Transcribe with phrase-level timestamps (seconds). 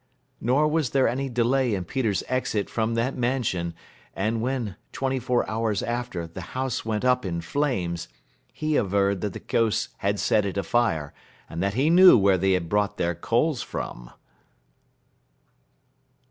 [0.39, 3.75] Nor was there any delay in Peter's exit from that mansion,
[4.15, 8.07] and when, twenty four hours after, the house went up in flames,
[8.51, 11.13] he averred that the ghosts had set it afire,
[11.47, 14.09] and that he knew where they brought their coals from.